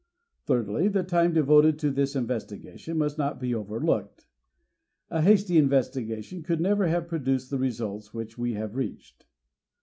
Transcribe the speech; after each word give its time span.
Thirdly, 0.47 0.87
the 0.87 1.03
time 1.03 1.31
devoted 1.31 1.77
to 1.77 1.91
this 1.91 2.15
investigation 2.15 2.97
must 2.97 3.19
not 3.19 3.39
be 3.39 3.53
over 3.53 3.79
looked. 3.79 4.25
A 5.11 5.21
hasty 5.21 5.59
investigation 5.59 6.41
could 6.41 6.59
never 6.59 6.87
have 6.87 7.07
pro 7.07 7.19
PREFACE 7.19 7.19
ix 7.19 7.25
duced 7.43 7.49
the 7.51 7.59
results 7.59 8.11
which 8.11 8.35
we 8.35 8.53
have 8.53 8.75
reached. 8.75 9.27